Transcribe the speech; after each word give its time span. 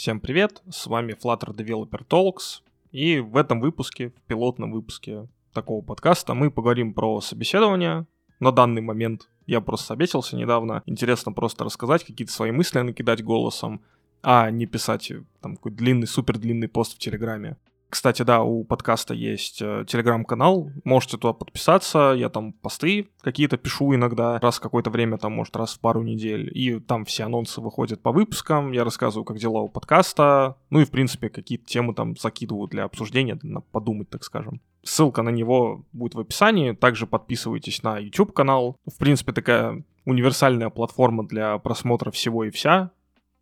Всем 0.00 0.18
привет, 0.18 0.62
с 0.70 0.86
вами 0.86 1.12
Flutter 1.12 1.54
Developer 1.54 2.06
Talks, 2.08 2.62
и 2.90 3.18
в 3.18 3.36
этом 3.36 3.60
выпуске, 3.60 4.08
в 4.08 4.22
пилотном 4.22 4.72
выпуске 4.72 5.28
такого 5.52 5.84
подкаста 5.84 6.32
мы 6.32 6.50
поговорим 6.50 6.94
про 6.94 7.20
собеседование. 7.20 8.06
На 8.38 8.50
данный 8.50 8.80
момент 8.80 9.28
я 9.44 9.60
просто 9.60 9.88
собесился 9.88 10.36
недавно, 10.36 10.82
интересно 10.86 11.32
просто 11.32 11.64
рассказать, 11.64 12.02
какие-то 12.02 12.32
свои 12.32 12.50
мысли 12.50 12.80
накидать 12.80 13.22
голосом, 13.22 13.82
а 14.22 14.50
не 14.50 14.64
писать 14.64 15.12
там 15.42 15.56
какой-то 15.56 15.76
длинный, 15.76 16.06
супер 16.06 16.38
длинный 16.38 16.68
пост 16.68 16.94
в 16.94 16.98
Телеграме. 16.98 17.58
Кстати, 17.90 18.22
да, 18.22 18.42
у 18.42 18.62
подкаста 18.62 19.14
есть 19.14 19.60
э, 19.60 19.84
телеграм-канал, 19.86 20.70
можете 20.84 21.18
туда 21.18 21.32
подписаться, 21.32 22.14
я 22.16 22.28
там 22.28 22.52
посты 22.52 23.08
какие-то 23.20 23.56
пишу 23.56 23.92
иногда, 23.94 24.38
раз 24.38 24.60
какое-то 24.60 24.90
время, 24.90 25.18
там, 25.18 25.32
может, 25.32 25.56
раз 25.56 25.74
в 25.74 25.80
пару 25.80 26.02
недель, 26.02 26.50
и 26.54 26.78
там 26.78 27.04
все 27.04 27.24
анонсы 27.24 27.60
выходят 27.60 28.00
по 28.00 28.12
выпускам, 28.12 28.70
я 28.70 28.84
рассказываю, 28.84 29.24
как 29.24 29.38
дела 29.38 29.60
у 29.60 29.68
подкаста, 29.68 30.56
ну 30.70 30.80
и, 30.80 30.84
в 30.84 30.90
принципе, 30.92 31.28
какие-то 31.30 31.66
темы 31.66 31.92
там 31.92 32.16
закидываю 32.16 32.68
для 32.68 32.84
обсуждения, 32.84 33.34
для 33.34 33.58
подумать, 33.58 34.08
так 34.08 34.22
скажем. 34.22 34.60
Ссылка 34.84 35.22
на 35.22 35.30
него 35.30 35.84
будет 35.92 36.14
в 36.14 36.20
описании, 36.20 36.72
также 36.72 37.08
подписывайтесь 37.08 37.82
на 37.82 37.98
YouTube-канал, 37.98 38.76
в 38.86 38.98
принципе, 38.98 39.32
такая 39.32 39.82
универсальная 40.04 40.70
платформа 40.70 41.26
для 41.26 41.58
просмотра 41.58 42.12
всего 42.12 42.44
и 42.44 42.50
вся, 42.50 42.92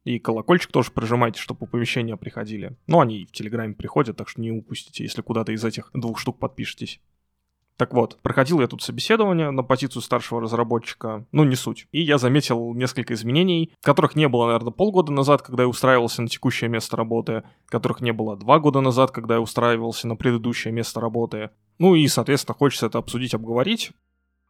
и 0.04 0.18
колокольчик 0.18 0.72
тоже 0.72 0.90
прожимайте, 0.90 1.40
чтобы 1.40 1.66
оповещения 1.66 2.16
приходили. 2.16 2.76
Ну, 2.86 3.00
они 3.00 3.26
в 3.26 3.32
Телеграме 3.32 3.74
приходят, 3.74 4.16
так 4.16 4.28
что 4.28 4.40
не 4.40 4.50
упустите, 4.50 5.04
если 5.04 5.22
куда-то 5.22 5.52
из 5.52 5.64
этих 5.64 5.90
двух 5.92 6.18
штук 6.18 6.38
подпишетесь. 6.38 7.00
Так 7.78 7.94
вот, 7.94 8.18
проходил 8.22 8.60
я 8.60 8.66
тут 8.66 8.82
собеседование 8.82 9.52
на 9.52 9.62
позицию 9.62 10.02
старшего 10.02 10.40
разработчика, 10.40 11.24
ну 11.30 11.44
не 11.44 11.54
суть. 11.54 11.86
И 11.92 12.00
я 12.00 12.18
заметил 12.18 12.74
несколько 12.74 13.14
изменений, 13.14 13.72
которых 13.82 14.16
не 14.16 14.26
было, 14.26 14.46
наверное, 14.46 14.72
полгода 14.72 15.12
назад, 15.12 15.42
когда 15.42 15.62
я 15.62 15.68
устраивался 15.68 16.22
на 16.22 16.28
текущее 16.28 16.68
место 16.68 16.96
работы, 16.96 17.44
которых 17.66 18.00
не 18.00 18.12
было 18.12 18.36
два 18.36 18.58
года 18.58 18.80
назад, 18.80 19.12
когда 19.12 19.34
я 19.34 19.40
устраивался 19.40 20.08
на 20.08 20.16
предыдущее 20.16 20.72
место 20.72 21.00
работы. 21.00 21.50
Ну 21.78 21.94
и, 21.94 22.08
соответственно, 22.08 22.56
хочется 22.56 22.86
это 22.86 22.98
обсудить, 22.98 23.32
обговорить. 23.32 23.92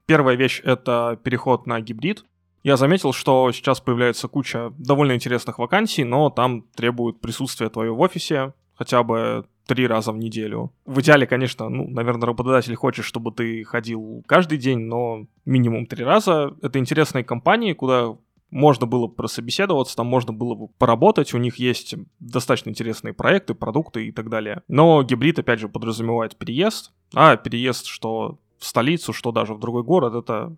Первая 0.06 0.36
вещь— 0.36 0.62
это 0.64 1.20
переход 1.22 1.66
на 1.66 1.82
гибрид. 1.82 2.24
Я 2.62 2.76
заметил, 2.76 3.12
что 3.12 3.50
сейчас 3.52 3.80
появляется 3.80 4.28
куча 4.28 4.72
довольно 4.78 5.12
интересных 5.12 5.58
вакансий, 5.58 6.04
но 6.04 6.30
там 6.30 6.62
требуют 6.74 7.20
присутствия 7.20 7.68
твоего 7.68 7.96
в 7.96 8.00
офисе 8.00 8.52
хотя 8.74 9.02
бы 9.02 9.44
три 9.66 9.86
раза 9.86 10.12
в 10.12 10.18
неделю. 10.18 10.72
В 10.86 11.00
идеале, 11.00 11.26
конечно, 11.26 11.68
ну, 11.68 11.88
наверное, 11.88 12.26
работодатель 12.26 12.74
хочет, 12.74 13.04
чтобы 13.04 13.32
ты 13.32 13.64
ходил 13.64 14.24
каждый 14.26 14.56
день, 14.56 14.78
но 14.80 15.26
минимум 15.44 15.86
три 15.86 16.04
раза. 16.04 16.54
Это 16.62 16.78
интересные 16.78 17.22
компании, 17.22 17.74
куда 17.74 18.16
можно 18.50 18.86
было 18.86 19.08
прособеседоваться, 19.08 19.94
там 19.94 20.06
можно 20.06 20.32
было 20.32 20.54
бы 20.54 20.68
поработать, 20.68 21.34
у 21.34 21.38
них 21.38 21.56
есть 21.56 21.96
достаточно 22.18 22.70
интересные 22.70 23.12
проекты, 23.12 23.54
продукты 23.54 24.06
и 24.06 24.12
так 24.12 24.30
далее. 24.30 24.62
Но 24.68 25.02
гибрид, 25.02 25.38
опять 25.38 25.60
же, 25.60 25.68
подразумевает 25.68 26.36
переезд, 26.36 26.92
а 27.14 27.36
переезд 27.36 27.86
что 27.86 28.38
в 28.58 28.64
столицу, 28.64 29.12
что 29.12 29.32
даже 29.32 29.54
в 29.54 29.60
другой 29.60 29.82
город, 29.82 30.14
это 30.14 30.56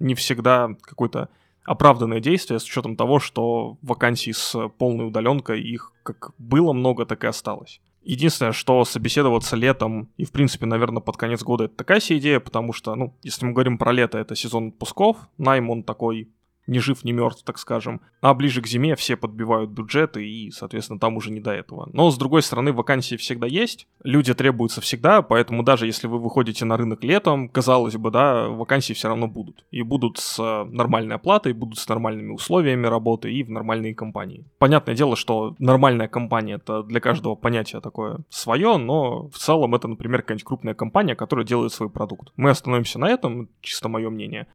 не 0.00 0.14
всегда 0.14 0.70
какой-то 0.82 1.28
оправданное 1.64 2.20
действие 2.20 2.58
с 2.58 2.64
учетом 2.64 2.96
того, 2.96 3.20
что 3.20 3.78
вакансий 3.82 4.32
с 4.32 4.68
полной 4.78 5.06
удаленкой 5.06 5.60
их 5.60 5.92
как 6.02 6.32
было 6.38 6.72
много, 6.72 7.06
так 7.06 7.22
и 7.22 7.28
осталось. 7.28 7.80
Единственное, 8.02 8.52
что 8.52 8.84
собеседоваться 8.84 9.56
летом 9.56 10.08
и, 10.16 10.24
в 10.24 10.32
принципе, 10.32 10.64
наверное, 10.66 11.02
под 11.02 11.18
конец 11.18 11.42
года 11.42 11.64
это 11.64 11.76
такая 11.76 12.00
себе 12.00 12.18
идея, 12.18 12.40
потому 12.40 12.72
что, 12.72 12.94
ну, 12.94 13.14
если 13.22 13.44
мы 13.44 13.52
говорим 13.52 13.76
про 13.76 13.92
лето, 13.92 14.18
это 14.18 14.34
сезон 14.34 14.68
отпусков, 14.68 15.16
найм 15.36 15.68
он 15.68 15.82
такой 15.82 16.30
ни 16.70 16.78
жив, 16.78 17.04
ни 17.04 17.12
мертв, 17.12 17.42
так 17.44 17.58
скажем. 17.58 18.00
А 18.20 18.32
ближе 18.32 18.62
к 18.62 18.66
зиме 18.66 18.96
все 18.96 19.16
подбивают 19.16 19.70
бюджеты, 19.70 20.26
и, 20.26 20.50
соответственно, 20.50 20.98
там 20.98 21.16
уже 21.16 21.30
не 21.30 21.40
до 21.40 21.50
этого. 21.50 21.90
Но, 21.92 22.10
с 22.10 22.16
другой 22.16 22.42
стороны, 22.42 22.72
вакансии 22.72 23.16
всегда 23.16 23.46
есть, 23.46 23.86
люди 24.04 24.32
требуются 24.32 24.80
всегда, 24.80 25.20
поэтому 25.22 25.62
даже 25.62 25.86
если 25.86 26.06
вы 26.06 26.18
выходите 26.18 26.64
на 26.64 26.76
рынок 26.76 27.02
летом, 27.04 27.48
казалось 27.48 27.96
бы, 27.96 28.10
да, 28.10 28.48
вакансии 28.48 28.92
все 28.92 29.08
равно 29.08 29.26
будут. 29.26 29.64
И 29.70 29.82
будут 29.82 30.18
с 30.18 30.38
э, 30.38 30.64
нормальной 30.70 31.16
оплатой, 31.16 31.52
будут 31.52 31.78
с 31.78 31.88
нормальными 31.88 32.32
условиями 32.32 32.86
работы 32.86 33.32
и 33.32 33.42
в 33.42 33.50
нормальные 33.50 33.94
компании. 33.94 34.44
Понятное 34.58 34.94
дело, 34.94 35.16
что 35.16 35.56
нормальная 35.58 36.08
компания 36.08 36.54
это 36.54 36.82
для 36.84 37.00
каждого 37.00 37.34
понятие 37.34 37.80
такое 37.80 38.20
свое, 38.28 38.76
но 38.76 39.28
в 39.28 39.38
целом 39.38 39.74
это, 39.74 39.88
например, 39.88 40.22
какая-нибудь 40.22 40.44
крупная 40.44 40.74
компания, 40.74 41.16
которая 41.16 41.44
делает 41.44 41.72
свой 41.72 41.90
продукт. 41.90 42.32
Мы 42.36 42.50
остановимся 42.50 42.98
на 43.00 43.08
этом, 43.08 43.48
чисто 43.60 43.88
мое 43.88 44.08
мнение. 44.08 44.46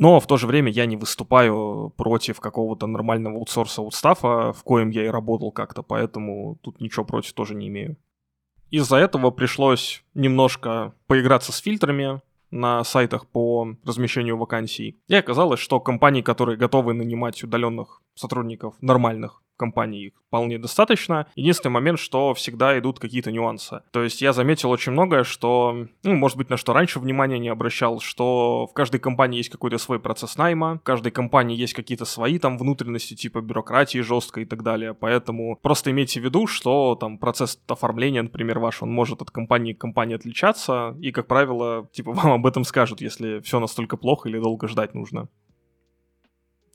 Но 0.00 0.18
в 0.18 0.26
то 0.26 0.38
же 0.38 0.46
время 0.46 0.72
я 0.72 0.86
не 0.86 0.96
выступаю 0.96 1.92
против 1.94 2.40
какого-то 2.40 2.86
нормального 2.86 3.36
аутсорса 3.36 3.82
аутстафа, 3.82 4.54
в 4.54 4.62
коем 4.64 4.88
я 4.88 5.04
и 5.04 5.08
работал 5.08 5.52
как-то, 5.52 5.82
поэтому 5.82 6.56
тут 6.62 6.80
ничего 6.80 7.04
против 7.04 7.34
тоже 7.34 7.54
не 7.54 7.68
имею. 7.68 7.98
Из-за 8.70 8.96
этого 8.96 9.30
пришлось 9.30 10.02
немножко 10.14 10.94
поиграться 11.06 11.52
с 11.52 11.58
фильтрами 11.58 12.22
на 12.50 12.82
сайтах 12.82 13.26
по 13.26 13.74
размещению 13.84 14.38
вакансий. 14.38 14.98
И 15.06 15.14
оказалось, 15.14 15.60
что 15.60 15.80
компании, 15.80 16.22
которые 16.22 16.56
готовы 16.56 16.94
нанимать 16.94 17.44
удаленных 17.44 18.00
сотрудников 18.20 18.74
нормальных, 18.80 19.42
компаний 19.60 20.14
вполне 20.28 20.58
достаточно. 20.58 21.26
Единственный 21.36 21.72
момент, 21.72 21.98
что 21.98 22.32
всегда 22.32 22.78
идут 22.78 22.98
какие-то 22.98 23.30
нюансы. 23.30 23.82
То 23.90 24.02
есть 24.02 24.22
я 24.22 24.32
заметил 24.32 24.70
очень 24.70 24.92
многое, 24.92 25.22
что, 25.22 25.86
ну, 26.02 26.14
может 26.14 26.38
быть, 26.38 26.48
на 26.48 26.56
что 26.56 26.72
раньше 26.72 26.98
внимания 26.98 27.38
не 27.38 27.50
обращал, 27.50 28.00
что 28.00 28.66
в 28.66 28.72
каждой 28.72 29.00
компании 29.00 29.36
есть 29.36 29.50
какой-то 29.50 29.76
свой 29.76 30.00
процесс 30.00 30.38
найма, 30.38 30.76
в 30.76 30.82
каждой 30.82 31.12
компании 31.12 31.58
есть 31.58 31.74
какие-то 31.74 32.06
свои 32.06 32.38
там 32.38 32.56
внутренности, 32.56 33.14
типа 33.14 33.42
бюрократии 33.42 33.98
жесткой 33.98 34.44
и 34.44 34.46
так 34.46 34.62
далее. 34.62 34.94
Поэтому 34.94 35.58
просто 35.60 35.90
имейте 35.90 36.20
в 36.20 36.24
виду, 36.24 36.46
что 36.46 36.94
там 36.94 37.18
процесс 37.18 37.60
оформления, 37.68 38.22
например, 38.22 38.60
ваш, 38.60 38.82
он 38.82 38.90
может 38.90 39.20
от 39.20 39.30
компании 39.30 39.74
к 39.74 39.80
компании 39.80 40.14
отличаться, 40.14 40.96
и, 41.00 41.12
как 41.12 41.26
правило, 41.26 41.86
типа 41.92 42.12
вам 42.14 42.32
об 42.32 42.46
этом 42.46 42.64
скажут, 42.64 43.02
если 43.02 43.40
все 43.40 43.60
настолько 43.60 43.98
плохо 43.98 44.28
или 44.30 44.38
долго 44.38 44.68
ждать 44.68 44.94
нужно. 44.94 45.28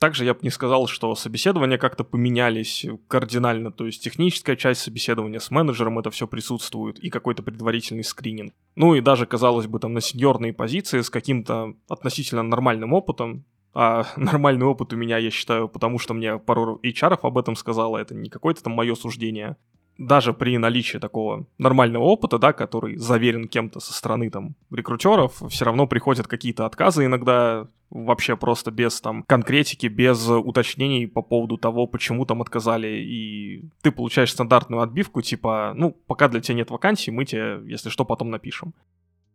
Также 0.06 0.24
я 0.24 0.36
бы 0.36 0.42
не 0.44 0.52
сказал, 0.52 0.86
что 0.86 1.16
собеседования 1.16 1.80
как-то 1.80 2.04
поменялись 2.04 2.86
кардинально, 3.08 3.72
то 3.72 3.88
есть 3.88 4.04
техническая 4.04 4.56
часть 4.56 4.82
собеседования 4.82 5.40
с 5.40 5.50
менеджером 5.50 5.98
это 5.98 6.12
все 6.12 6.28
присутствует 6.28 7.00
и 7.00 7.10
какой-то 7.10 7.42
предварительный 7.42 8.04
скрининг. 8.04 8.54
Ну 8.76 8.94
и 8.94 9.02
даже, 9.02 9.26
казалось 9.26 9.66
бы, 9.66 9.80
там 9.80 9.94
на 9.94 10.02
сеньорные 10.02 10.54
позиции 10.54 11.02
с 11.02 11.10
каким-то 11.10 11.74
относительно 11.90 12.44
нормальным 12.44 12.94
опытом, 12.94 13.46
а 13.74 14.06
нормальный 14.16 14.68
опыт 14.68 14.94
у 14.94 14.96
меня, 14.96 15.18
я 15.18 15.32
считаю, 15.32 15.68
потому 15.68 15.98
что 15.98 16.14
мне 16.14 16.38
пару 16.38 16.80
HR 16.84 17.18
об 17.24 17.40
этом 17.40 17.56
сказала, 17.56 17.98
это 17.98 18.14
не 18.14 18.30
какое-то 18.30 18.62
там 18.62 18.74
мое 18.74 18.94
суждение, 18.94 19.58
даже 19.98 20.34
при 20.34 20.58
наличии 20.58 20.98
такого 20.98 21.46
нормального 21.58 22.04
опыта, 22.04 22.38
да, 22.38 22.54
который 22.54 22.98
заверен 22.98 23.48
кем-то 23.48 23.80
со 23.80 23.94
стороны 23.94 24.30
там 24.30 24.56
рекрутеров, 24.72 25.42
все 25.50 25.66
равно 25.66 25.88
приходят 25.88 26.28
какие-то 26.28 26.66
отказы 26.66 27.06
иногда 27.06 27.68
вообще 27.90 28.36
просто 28.36 28.72
без 28.72 29.00
там 29.00 29.24
конкретики, 29.24 29.88
без 29.88 30.28
уточнений 30.28 31.08
по 31.08 31.22
поводу 31.22 31.58
того, 31.58 31.88
почему 31.88 32.26
там 32.26 32.42
отказали, 32.42 32.88
и 32.88 33.64
ты 33.82 33.92
получаешь 33.92 34.32
стандартную 34.32 34.82
отбивку, 34.82 35.22
типа, 35.22 35.74
ну, 35.76 35.92
пока 36.08 36.28
для 36.28 36.42
тебя 36.42 36.56
нет 36.56 36.72
вакансий, 36.72 37.12
мы 37.12 37.26
тебе, 37.26 37.62
если 37.66 37.90
что, 37.90 38.04
потом 38.04 38.32
напишем. 38.32 38.74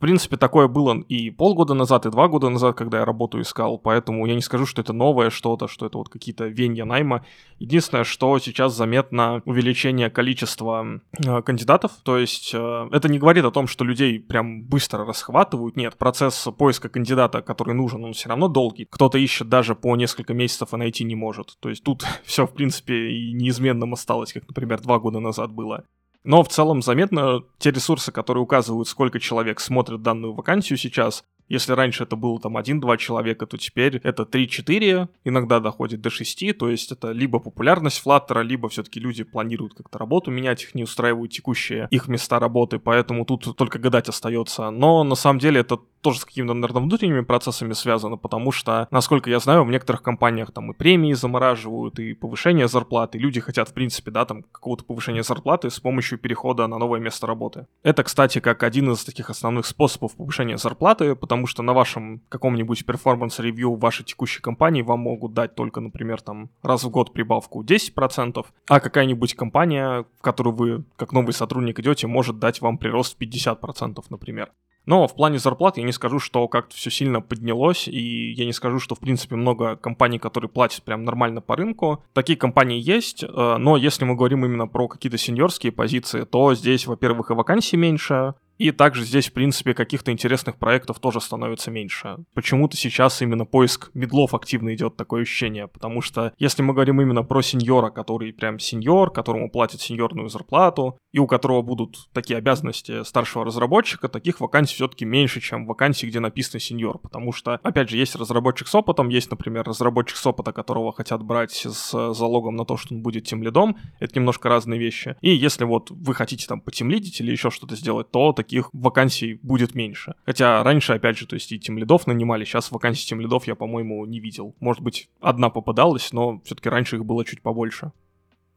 В 0.00 0.02
принципе, 0.02 0.38
такое 0.38 0.66
было 0.66 0.98
и 1.10 1.28
полгода 1.28 1.74
назад, 1.74 2.06
и 2.06 2.10
два 2.10 2.26
года 2.26 2.48
назад, 2.48 2.74
когда 2.74 3.00
я 3.00 3.04
работу 3.04 3.38
искал, 3.38 3.76
поэтому 3.76 4.24
я 4.24 4.34
не 4.34 4.40
скажу, 4.40 4.64
что 4.64 4.80
это 4.80 4.94
новое 4.94 5.28
что-то, 5.28 5.68
что 5.68 5.84
это 5.84 5.98
вот 5.98 6.08
какие-то 6.08 6.46
венья 6.46 6.86
найма. 6.86 7.26
Единственное, 7.58 8.04
что 8.04 8.38
сейчас 8.38 8.74
заметно 8.74 9.42
увеличение 9.44 10.08
количества 10.08 11.02
э, 11.22 11.42
кандидатов, 11.42 11.92
то 12.02 12.16
есть 12.16 12.52
э, 12.54 12.88
это 12.92 13.10
не 13.10 13.18
говорит 13.18 13.44
о 13.44 13.50
том, 13.50 13.66
что 13.66 13.84
людей 13.84 14.18
прям 14.18 14.62
быстро 14.62 15.04
расхватывают, 15.04 15.76
нет, 15.76 15.98
процесс 15.98 16.48
поиска 16.56 16.88
кандидата, 16.88 17.42
который 17.42 17.74
нужен, 17.74 18.02
он 18.02 18.14
все 18.14 18.30
равно 18.30 18.48
долгий. 18.48 18.86
Кто-то 18.86 19.18
ищет 19.18 19.50
даже 19.50 19.74
по 19.74 19.94
несколько 19.96 20.32
месяцев 20.32 20.72
и 20.72 20.78
найти 20.78 21.04
не 21.04 21.14
может. 21.14 21.58
То 21.60 21.68
есть 21.68 21.84
тут 21.84 22.06
все, 22.24 22.46
в 22.46 22.54
принципе, 22.54 23.10
и 23.10 23.34
неизменным 23.34 23.92
осталось, 23.92 24.32
как, 24.32 24.48
например, 24.48 24.80
два 24.80 24.98
года 24.98 25.20
назад 25.20 25.52
было. 25.52 25.84
Но 26.24 26.42
в 26.42 26.48
целом 26.48 26.82
заметно 26.82 27.42
те 27.58 27.70
ресурсы, 27.70 28.12
которые 28.12 28.42
указывают, 28.42 28.88
сколько 28.88 29.18
человек 29.18 29.60
смотрит 29.60 30.02
данную 30.02 30.34
вакансию 30.34 30.76
сейчас. 30.76 31.24
Если 31.48 31.72
раньше 31.72 32.04
это 32.04 32.14
было 32.14 32.38
там 32.38 32.56
1-2 32.56 32.96
человека, 32.98 33.44
то 33.44 33.56
теперь 33.56 33.96
это 34.04 34.22
3-4, 34.22 35.08
иногда 35.24 35.58
доходит 35.58 36.00
до 36.00 36.08
6, 36.08 36.56
то 36.56 36.68
есть 36.68 36.92
это 36.92 37.10
либо 37.10 37.40
популярность 37.40 38.00
Flutter, 38.06 38.44
либо 38.44 38.68
все-таки 38.68 39.00
люди 39.00 39.24
планируют 39.24 39.74
как-то 39.74 39.98
работу 39.98 40.30
менять, 40.30 40.62
их 40.62 40.76
не 40.76 40.84
устраивают 40.84 41.32
текущие 41.32 41.88
их 41.90 42.06
места 42.06 42.38
работы, 42.38 42.78
поэтому 42.78 43.24
тут 43.24 43.56
только 43.56 43.80
гадать 43.80 44.08
остается. 44.08 44.70
Но 44.70 45.02
на 45.02 45.16
самом 45.16 45.40
деле 45.40 45.60
это 45.60 45.80
тоже 46.00 46.20
с 46.20 46.24
какими-то, 46.24 46.54
наверное, 46.54 46.82
внутренними 46.82 47.20
процессами 47.20 47.72
связано, 47.72 48.16
потому 48.16 48.52
что, 48.52 48.88
насколько 48.90 49.30
я 49.30 49.38
знаю, 49.38 49.64
в 49.64 49.70
некоторых 49.70 50.02
компаниях 50.02 50.52
там 50.52 50.70
и 50.70 50.74
премии 50.74 51.12
замораживают, 51.12 51.98
и 51.98 52.14
повышение 52.14 52.68
зарплаты. 52.68 53.18
Люди 53.18 53.40
хотят, 53.40 53.68
в 53.68 53.74
принципе, 53.74 54.10
да, 54.10 54.24
там 54.24 54.42
какого-то 54.42 54.84
повышения 54.84 55.22
зарплаты 55.22 55.70
с 55.70 55.80
помощью 55.80 56.18
перехода 56.18 56.66
на 56.66 56.78
новое 56.78 57.00
место 57.00 57.26
работы. 57.26 57.66
Это, 57.82 58.02
кстати, 58.02 58.40
как 58.40 58.62
один 58.62 58.92
из 58.92 59.04
таких 59.04 59.30
основных 59.30 59.66
способов 59.66 60.16
повышения 60.16 60.58
зарплаты, 60.58 61.14
потому 61.14 61.46
что 61.46 61.62
на 61.62 61.72
вашем 61.72 62.22
каком-нибудь 62.28 62.84
performance 62.86 63.44
review 63.44 63.76
вашей 63.76 64.04
текущей 64.04 64.40
компании 64.40 64.82
вам 64.82 65.00
могут 65.00 65.34
дать 65.34 65.54
только, 65.54 65.80
например, 65.80 66.20
там 66.20 66.50
раз 66.62 66.84
в 66.84 66.90
год 66.90 67.12
прибавку 67.12 67.62
10%, 67.62 68.44
а 68.68 68.80
какая-нибудь 68.80 69.34
компания, 69.34 70.04
в 70.18 70.22
которую 70.22 70.56
вы 70.56 70.84
как 70.96 71.12
новый 71.12 71.32
сотрудник 71.32 71.78
идете, 71.80 72.06
может 72.06 72.38
дать 72.38 72.60
вам 72.60 72.78
прирост 72.78 73.16
в 73.16 73.20
50%, 73.20 74.02
например. 74.10 74.50
Но 74.86 75.06
в 75.06 75.14
плане 75.14 75.38
зарплат 75.38 75.76
я 75.76 75.84
не 75.84 75.92
скажу, 75.92 76.18
что 76.18 76.48
как-то 76.48 76.74
все 76.74 76.90
сильно 76.90 77.20
поднялось, 77.20 77.86
и 77.86 78.32
я 78.32 78.44
не 78.46 78.52
скажу, 78.52 78.78
что, 78.80 78.94
в 78.94 79.00
принципе, 79.00 79.36
много 79.36 79.76
компаний, 79.76 80.18
которые 80.18 80.50
платят 80.50 80.82
прям 80.82 81.04
нормально 81.04 81.40
по 81.40 81.56
рынку. 81.56 82.02
Такие 82.12 82.36
компании 82.36 82.80
есть, 82.80 83.22
э, 83.22 83.56
но 83.58 83.76
если 83.76 84.04
мы 84.04 84.14
говорим 84.14 84.44
именно 84.44 84.66
про 84.66 84.88
какие-то 84.88 85.18
сеньорские 85.18 85.72
позиции, 85.72 86.24
то 86.24 86.54
здесь, 86.54 86.86
во-первых, 86.86 87.30
и 87.30 87.34
вакансий 87.34 87.76
меньше, 87.76 88.34
и 88.60 88.72
также 88.72 89.04
здесь, 89.04 89.30
в 89.30 89.32
принципе, 89.32 89.72
каких-то 89.72 90.12
интересных 90.12 90.58
проектов 90.58 90.98
тоже 90.98 91.22
становится 91.22 91.70
меньше. 91.70 92.18
Почему-то 92.34 92.76
сейчас 92.76 93.22
именно 93.22 93.46
поиск 93.46 93.90
медлов 93.94 94.34
активно 94.34 94.74
идет 94.74 94.98
такое 94.98 95.22
ощущение, 95.22 95.66
потому 95.66 96.02
что 96.02 96.34
если 96.38 96.62
мы 96.62 96.74
говорим 96.74 97.00
именно 97.00 97.22
про 97.22 97.40
сеньора, 97.40 97.88
который 97.88 98.34
прям 98.34 98.58
сеньор, 98.58 99.10
которому 99.12 99.50
платят 99.50 99.80
сеньорную 99.80 100.28
зарплату, 100.28 100.98
и 101.10 101.18
у 101.18 101.26
которого 101.26 101.62
будут 101.62 102.10
такие 102.12 102.36
обязанности 102.36 103.02
старшего 103.04 103.46
разработчика, 103.46 104.08
таких 104.08 104.40
вакансий 104.40 104.74
все-таки 104.74 105.06
меньше, 105.06 105.40
чем 105.40 105.66
вакансий, 105.66 106.06
где 106.06 106.20
написано 106.20 106.60
сеньор, 106.60 106.98
потому 106.98 107.32
что, 107.32 107.54
опять 107.62 107.88
же, 107.88 107.96
есть 107.96 108.14
разработчик 108.14 108.68
с 108.68 108.74
опытом, 108.74 109.08
есть, 109.08 109.30
например, 109.30 109.64
разработчик 109.64 110.18
с 110.18 110.26
опыта, 110.26 110.52
которого 110.52 110.92
хотят 110.92 111.22
брать 111.22 111.52
с 111.52 112.12
залогом 112.12 112.56
на 112.56 112.66
то, 112.66 112.76
что 112.76 112.94
он 112.94 113.00
будет 113.00 113.24
тем 113.24 113.42
лидом, 113.42 113.78
это 114.00 114.18
немножко 114.18 114.50
разные 114.50 114.78
вещи. 114.78 115.16
И 115.22 115.30
если 115.30 115.64
вот 115.64 115.90
вы 115.90 116.14
хотите 116.14 116.46
там 116.46 116.60
потемлидить 116.60 117.20
или 117.22 117.32
еще 117.32 117.50
что-то 117.50 117.74
сделать, 117.74 118.10
то 118.10 118.32
такие 118.32 118.49
таких 118.50 118.70
вакансий 118.72 119.38
будет 119.42 119.76
меньше. 119.76 120.14
Хотя 120.26 120.64
раньше, 120.64 120.92
опять 120.92 121.16
же, 121.16 121.26
то 121.26 121.34
есть 121.34 121.52
и 121.52 121.60
тем 121.60 121.78
лидов 121.78 122.08
нанимали, 122.08 122.44
сейчас 122.44 122.72
вакансий 122.72 123.06
тем 123.06 123.20
лидов 123.20 123.46
я, 123.46 123.54
по-моему, 123.54 124.04
не 124.06 124.18
видел. 124.18 124.56
Может 124.58 124.82
быть, 124.82 125.08
одна 125.20 125.50
попадалась, 125.50 126.12
но 126.12 126.40
все-таки 126.44 126.68
раньше 126.68 126.96
их 126.96 127.04
было 127.04 127.24
чуть 127.24 127.42
побольше. 127.42 127.92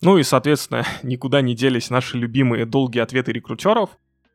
Ну 0.01 0.17
и, 0.17 0.23
соответственно, 0.23 0.83
никуда 1.03 1.41
не 1.41 1.53
делись 1.53 1.91
наши 1.91 2.17
любимые 2.17 2.65
долгие 2.65 3.01
ответы 3.01 3.31
рекрутеров. 3.31 3.91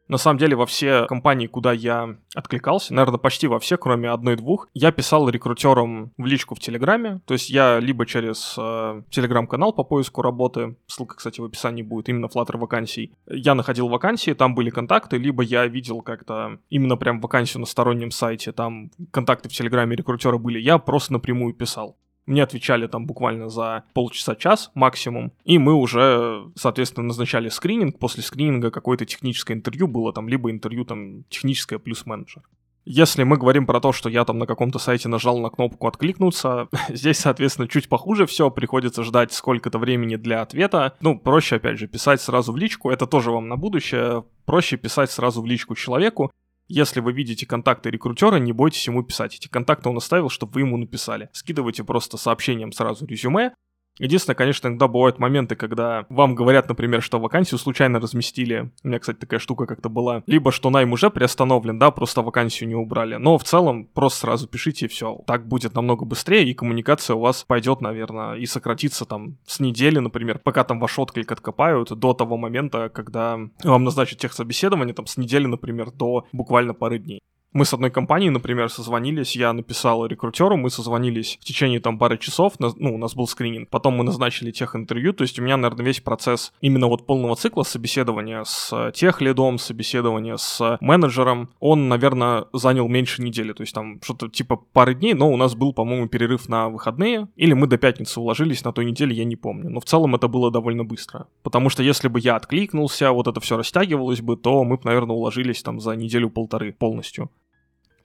На 0.08 0.16
самом 0.16 0.38
деле 0.38 0.56
во 0.56 0.66
все 0.66 1.04
компании, 1.06 1.46
куда 1.46 1.72
я 1.72 2.16
откликался, 2.34 2.94
наверное, 2.94 3.18
почти 3.18 3.46
во 3.46 3.58
все, 3.58 3.76
кроме 3.76 4.10
одной-двух, 4.10 4.68
я 4.72 4.90
писал 4.90 5.28
рекрутерам 5.28 6.12
в 6.16 6.24
личку 6.24 6.54
в 6.54 6.60
Телеграме. 6.60 7.20
То 7.26 7.34
есть 7.34 7.50
я 7.50 7.78
либо 7.78 8.06
через 8.06 8.54
э, 8.58 9.02
Телеграм-канал 9.10 9.72
по 9.72 9.84
поиску 9.84 10.22
работы, 10.22 10.76
ссылка, 10.86 11.16
кстати, 11.16 11.40
в 11.40 11.44
описании 11.44 11.82
будет, 11.82 12.08
именно 12.08 12.26
Flutter 12.26 12.56
вакансий, 12.56 13.12
я 13.26 13.54
находил 13.54 13.88
вакансии, 13.88 14.32
там 14.32 14.54
были 14.54 14.70
контакты, 14.70 15.18
либо 15.18 15.42
я 15.42 15.66
видел 15.66 16.00
как-то 16.00 16.58
именно 16.70 16.96
прям 16.96 17.20
вакансию 17.20 17.60
на 17.60 17.66
стороннем 17.66 18.10
сайте, 18.10 18.52
там 18.52 18.90
контакты 19.10 19.48
в 19.48 19.52
Телеграме 19.52 19.94
рекрутера 19.94 20.38
были, 20.38 20.58
я 20.58 20.78
просто 20.78 21.12
напрямую 21.12 21.54
писал. 21.54 21.96
Мне 22.28 22.42
отвечали 22.42 22.86
там 22.86 23.06
буквально 23.06 23.48
за 23.48 23.84
полчаса-час 23.94 24.70
максимум, 24.74 25.32
и 25.44 25.58
мы 25.58 25.72
уже, 25.72 26.44
соответственно, 26.56 27.06
назначали 27.06 27.48
скрининг. 27.48 27.98
После 27.98 28.22
скрининга 28.22 28.70
какое-то 28.70 29.06
техническое 29.06 29.54
интервью 29.54 29.88
было 29.88 30.12
там, 30.12 30.28
либо 30.28 30.50
интервью 30.50 30.84
там 30.84 31.24
техническое 31.30 31.78
плюс 31.78 32.04
менеджер. 32.04 32.42
Если 32.84 33.22
мы 33.22 33.38
говорим 33.38 33.66
про 33.66 33.80
то, 33.80 33.92
что 33.92 34.10
я 34.10 34.26
там 34.26 34.38
на 34.38 34.46
каком-то 34.46 34.78
сайте 34.78 35.08
нажал 35.08 35.38
на 35.38 35.48
кнопку 35.48 35.86
«Откликнуться», 35.88 36.68
здесь, 36.90 37.18
соответственно, 37.18 37.66
чуть 37.66 37.88
похуже 37.88 38.26
все, 38.26 38.50
приходится 38.50 39.04
ждать 39.04 39.32
сколько-то 39.32 39.78
времени 39.78 40.16
для 40.16 40.42
ответа. 40.42 40.94
Ну, 41.00 41.18
проще, 41.18 41.56
опять 41.56 41.78
же, 41.78 41.86
писать 41.86 42.20
сразу 42.20 42.52
в 42.52 42.58
личку, 42.58 42.90
это 42.90 43.06
тоже 43.06 43.30
вам 43.30 43.48
на 43.48 43.56
будущее. 43.56 44.24
Проще 44.44 44.76
писать 44.76 45.10
сразу 45.10 45.40
в 45.40 45.46
личку 45.46 45.74
человеку, 45.74 46.30
если 46.68 47.00
вы 47.00 47.12
видите 47.12 47.46
контакты 47.46 47.90
рекрутера, 47.90 48.36
не 48.36 48.52
бойтесь 48.52 48.86
ему 48.86 49.02
писать. 49.02 49.34
Эти 49.34 49.48
контакты 49.48 49.88
он 49.88 49.96
оставил, 49.96 50.28
чтобы 50.28 50.52
вы 50.52 50.60
ему 50.60 50.76
написали. 50.76 51.30
Скидывайте 51.32 51.82
просто 51.82 52.16
сообщением 52.16 52.72
сразу 52.72 53.06
резюме, 53.06 53.54
Единственное, 53.98 54.36
конечно, 54.36 54.68
иногда 54.68 54.88
бывают 54.88 55.18
моменты, 55.18 55.56
когда 55.56 56.06
вам 56.08 56.34
говорят, 56.34 56.68
например, 56.68 57.02
что 57.02 57.18
вакансию 57.18 57.58
случайно 57.58 58.00
разместили. 58.00 58.70
У 58.82 58.88
меня, 58.88 58.98
кстати, 58.98 59.18
такая 59.18 59.40
штука 59.40 59.66
как-то 59.66 59.88
была. 59.88 60.22
Либо 60.26 60.52
что 60.52 60.70
найм 60.70 60.92
уже 60.92 61.10
приостановлен, 61.10 61.78
да, 61.78 61.90
просто 61.90 62.22
вакансию 62.22 62.68
не 62.68 62.74
убрали. 62.74 63.16
Но 63.16 63.38
в 63.38 63.44
целом 63.44 63.86
просто 63.86 64.20
сразу 64.20 64.48
пишите 64.48 64.86
и 64.86 64.88
все. 64.88 65.20
Так 65.26 65.46
будет 65.46 65.74
намного 65.74 66.04
быстрее, 66.04 66.44
и 66.44 66.54
коммуникация 66.54 67.16
у 67.16 67.20
вас 67.20 67.44
пойдет, 67.44 67.80
наверное, 67.80 68.34
и 68.34 68.46
сократится 68.46 69.04
там 69.04 69.38
с 69.46 69.60
недели, 69.60 69.98
например, 69.98 70.40
пока 70.42 70.64
там 70.64 70.80
ваш 70.80 70.98
отклик 70.98 71.30
откопают, 71.32 71.90
до 71.90 72.14
того 72.14 72.36
момента, 72.36 72.88
когда 72.88 73.38
вам 73.64 73.84
назначат 73.84 74.18
техсобеседование, 74.18 74.94
там 74.94 75.06
с 75.06 75.16
недели, 75.16 75.46
например, 75.46 75.90
до 75.90 76.26
буквально 76.32 76.74
пары 76.74 76.98
дней. 76.98 77.20
Мы 77.54 77.64
с 77.64 77.72
одной 77.72 77.90
компанией, 77.90 78.28
например, 78.28 78.68
созвонились, 78.68 79.34
я 79.34 79.54
написал 79.54 80.04
рекрутеру, 80.04 80.58
мы 80.58 80.68
созвонились 80.68 81.38
в 81.40 81.44
течение 81.46 81.80
там 81.80 81.98
пары 81.98 82.18
часов, 82.18 82.52
ну, 82.58 82.94
у 82.94 82.98
нас 82.98 83.14
был 83.14 83.26
скрининг, 83.26 83.70
потом 83.70 83.96
мы 83.96 84.04
назначили 84.04 84.50
тех 84.50 84.76
интервью, 84.76 85.14
то 85.14 85.22
есть 85.22 85.38
у 85.38 85.42
меня, 85.42 85.56
наверное, 85.56 85.86
весь 85.86 86.00
процесс 86.00 86.52
именно 86.60 86.88
вот 86.88 87.06
полного 87.06 87.36
цикла 87.36 87.62
собеседования 87.62 88.44
с 88.44 88.92
тех 88.94 89.22
лидом, 89.22 89.58
собеседования 89.58 90.36
с 90.36 90.76
менеджером, 90.82 91.48
он, 91.58 91.88
наверное, 91.88 92.44
занял 92.52 92.86
меньше 92.86 93.22
недели, 93.22 93.54
то 93.54 93.62
есть 93.62 93.74
там 93.74 93.98
что-то 94.02 94.28
типа 94.28 94.56
пары 94.56 94.94
дней, 94.94 95.14
но 95.14 95.32
у 95.32 95.38
нас 95.38 95.54
был, 95.54 95.72
по-моему, 95.72 96.06
перерыв 96.06 96.50
на 96.50 96.68
выходные, 96.68 97.28
или 97.36 97.54
мы 97.54 97.66
до 97.66 97.78
пятницы 97.78 98.20
уложились 98.20 98.62
на 98.62 98.72
той 98.74 98.84
неделе, 98.84 99.16
я 99.16 99.24
не 99.24 99.36
помню, 99.36 99.70
но 99.70 99.80
в 99.80 99.86
целом 99.86 100.14
это 100.14 100.28
было 100.28 100.50
довольно 100.50 100.84
быстро, 100.84 101.28
потому 101.42 101.70
что 101.70 101.82
если 101.82 102.08
бы 102.08 102.20
я 102.20 102.36
откликнулся, 102.36 103.10
вот 103.10 103.26
это 103.26 103.40
все 103.40 103.56
растягивалось 103.56 104.20
бы, 104.20 104.36
то 104.36 104.64
мы 104.64 104.76
бы, 104.76 104.82
наверное, 104.84 105.16
уложились 105.16 105.62
там 105.62 105.80
за 105.80 105.96
неделю-полторы 105.96 106.72
полностью. 106.72 107.30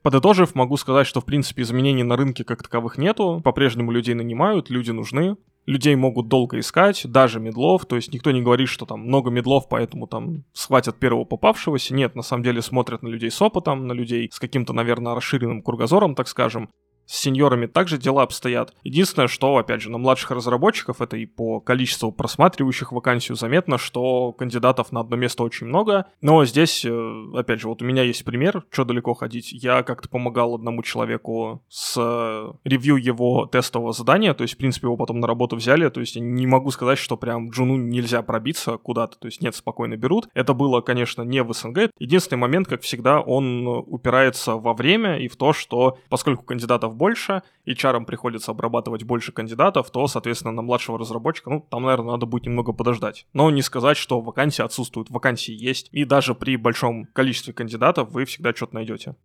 Подытожив, 0.03 0.53
могу 0.53 0.75
сказать, 0.75 1.07
что 1.07 1.21
в 1.21 1.25
принципе 1.25 1.61
изменений 1.61 2.03
на 2.03 2.17
рынке 2.17 2.43
как 2.43 2.61
таковых 2.61 2.97
нету, 2.97 3.41
по-прежнему 3.41 3.89
людей 3.89 4.13
нанимают, 4.15 4.69
люди 4.69 4.91
нужны, 4.91 5.37
людей 5.65 5.95
могут 5.95 6.27
долго 6.27 6.59
искать, 6.59 7.09
даже 7.09 7.39
медлов, 7.39 7.85
то 7.85 7.95
есть 7.95 8.13
никто 8.13 8.31
не 8.31 8.41
говорит, 8.41 8.67
что 8.67 8.85
там 8.85 8.99
много 8.99 9.31
медлов, 9.31 9.69
поэтому 9.69 10.07
там 10.07 10.43
схватят 10.51 10.99
первого 10.99 11.23
попавшегося. 11.23 11.93
Нет, 11.93 12.15
на 12.15 12.21
самом 12.21 12.43
деле 12.43 12.61
смотрят 12.61 13.01
на 13.01 13.07
людей 13.07 13.31
с 13.31 13.41
опытом, 13.41 13.87
на 13.87 13.93
людей 13.93 14.29
с 14.31 14.39
каким-то, 14.39 14.73
наверное, 14.73 15.15
расширенным 15.15 15.61
кругозором, 15.61 16.15
так 16.15 16.27
скажем, 16.27 16.69
с 17.05 17.19
сеньорами 17.19 17.65
также 17.65 17.97
дела 17.97 18.23
обстоят. 18.23 18.73
Единственное, 18.83 19.27
что, 19.27 19.57
опять 19.57 19.81
же, 19.81 19.91
на 19.91 19.97
младших 19.97 20.31
разработчиков, 20.31 21.01
это 21.01 21.17
и 21.17 21.25
по 21.25 21.59
количеству 21.59 22.11
просматривающих 22.11 22.91
вакансию 22.91 23.35
заметно, 23.35 23.77
что 23.77 24.31
кандидатов 24.33 24.91
на 24.91 25.01
одно 25.01 25.15
место 25.15 25.43
очень 25.43 25.67
много. 25.67 26.05
Но 26.21 26.45
здесь, 26.45 26.85
э, 26.85 27.25
опять 27.35 27.61
же, 27.61 27.67
вот 27.67 27.81
у 27.81 27.85
меня 27.85 28.03
есть 28.03 28.23
пример, 28.23 28.63
что 28.69 28.85
далеко 28.85 29.13
ходить. 29.13 29.51
Я 29.51 29.83
как-то 29.83 30.09
помогал 30.09 30.55
одному 30.55 30.83
человеку 30.83 31.63
с 31.69 31.95
э, 31.97 32.53
ревью 32.63 32.95
его 32.95 33.45
тестового 33.45 33.93
задания, 33.93 34.33
то 34.33 34.43
есть, 34.43 34.55
в 34.55 34.57
принципе, 34.57 34.87
его 34.87 34.97
потом 34.97 35.19
на 35.19 35.27
работу 35.27 35.55
взяли, 35.55 35.89
то 35.89 35.99
есть, 35.99 36.15
не 36.15 36.47
могу 36.47 36.71
сказать, 36.71 36.97
что 36.97 37.17
прям 37.17 37.49
джуну 37.49 37.77
нельзя 37.77 38.21
пробиться 38.21 38.77
куда-то, 38.77 39.17
то 39.17 39.27
есть, 39.27 39.41
нет, 39.41 39.55
спокойно 39.55 39.97
берут. 39.97 40.29
Это 40.33 40.53
было, 40.53 40.81
конечно, 40.81 41.21
не 41.23 41.43
в 41.43 41.53
СНГ. 41.53 41.91
Единственный 41.99 42.39
момент, 42.39 42.67
как 42.67 42.81
всегда, 42.81 43.19
он 43.19 43.67
упирается 43.67 44.55
во 44.55 44.73
время 44.73 45.17
и 45.17 45.27
в 45.27 45.35
то, 45.35 45.53
что 45.53 45.97
поскольку 46.09 46.43
кандидатов 46.43 46.92
больше, 46.93 47.43
и 47.65 47.75
чарам 47.75 48.05
приходится 48.05 48.51
обрабатывать 48.51 49.03
больше 49.03 49.31
кандидатов, 49.31 49.91
то, 49.91 50.07
соответственно, 50.07 50.53
на 50.53 50.61
младшего 50.61 50.97
разработчика, 50.97 51.49
ну, 51.49 51.65
там, 51.69 51.83
наверное, 51.83 52.13
надо 52.13 52.25
будет 52.25 52.45
немного 52.45 52.73
подождать. 52.73 53.27
Но 53.33 53.49
не 53.51 53.61
сказать, 53.61 53.97
что 53.97 54.21
вакансии 54.21 54.63
отсутствуют, 54.63 55.09
вакансии 55.09 55.53
есть, 55.53 55.89
и 55.91 56.05
даже 56.05 56.35
при 56.35 56.55
большом 56.55 57.05
количестве 57.13 57.53
кандидатов 57.53 58.11
вы 58.11 58.25
всегда 58.25 58.53
что-то 58.53 58.75
найдете. 58.75 59.15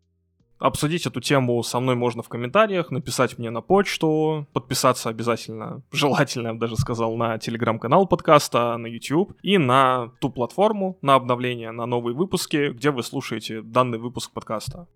Обсудить 0.59 1.07
эту 1.07 1.21
тему 1.21 1.63
со 1.63 1.79
мной 1.79 1.95
можно 1.95 2.23
в 2.23 2.29
комментариях, 2.29 2.91
написать 2.91 3.39
мне 3.39 3.51
на 3.51 3.61
почту, 3.61 4.49
подписаться 4.53 5.09
обязательно, 5.09 5.83
желательно, 5.93 6.49
я 6.49 6.55
бы 6.55 6.59
даже 6.59 6.77
сказал, 6.77 7.17
на 7.17 7.39
телеграм-канал 7.39 8.07
подкаста, 8.09 8.77
на 8.77 8.87
YouTube 8.87 9.35
и 9.43 9.57
на 9.57 10.09
ту 10.21 10.31
платформу, 10.31 10.99
на 11.01 11.15
обновление, 11.15 11.71
на 11.71 11.87
новые 11.87 12.17
выпуски, 12.17 12.73
где 12.73 12.91
вы 12.91 13.05
слушаете 13.05 13.63
данный 13.63 13.99
выпуск 13.99 14.33
подкаста. 14.33 14.89